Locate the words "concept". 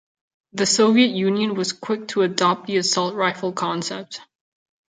3.53-4.21